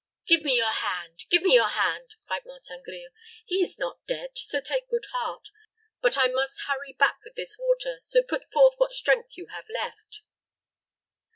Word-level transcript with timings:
"Give 0.25 0.41
me 0.41 0.55
your 0.57 0.71
hand 0.71 1.25
give 1.29 1.43
me 1.43 1.53
your 1.53 1.69
hand," 1.69 2.15
cried 2.25 2.41
Martin 2.43 2.81
Grille. 2.83 3.11
"He 3.45 3.57
is 3.57 3.77
not 3.77 4.03
dead; 4.07 4.31
so 4.35 4.59
take 4.59 4.89
good 4.89 5.05
heart. 5.11 5.49
But 6.01 6.17
I 6.17 6.25
must 6.27 6.61
hurry 6.65 6.93
back 6.93 7.19
with 7.23 7.35
this 7.35 7.55
water; 7.59 7.97
so 7.99 8.23
put 8.23 8.51
forth 8.51 8.73
what 8.77 8.93
strength 8.93 9.37
you 9.37 9.45
have 9.51 9.65
left." 9.69 10.23